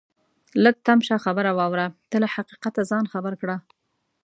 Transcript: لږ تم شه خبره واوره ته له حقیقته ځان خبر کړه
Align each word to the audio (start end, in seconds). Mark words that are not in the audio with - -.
لږ 0.63 0.75
تم 0.85 0.99
شه 1.07 1.15
خبره 1.25 1.51
واوره 1.59 1.85
ته 2.09 2.17
له 2.23 2.27
حقیقته 2.35 2.81
ځان 2.91 3.05
خبر 3.13 3.33
کړه 3.41 3.57